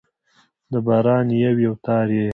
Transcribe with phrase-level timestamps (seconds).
[0.71, 2.27] د باران یو، یو تار يې